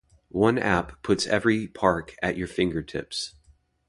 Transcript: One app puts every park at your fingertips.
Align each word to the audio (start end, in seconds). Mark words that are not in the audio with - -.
One 0.29 0.57
app 0.57 1.03
puts 1.03 1.27
every 1.27 1.67
park 1.67 2.15
at 2.23 2.35
your 2.35 2.47
fingertips. 2.47 3.35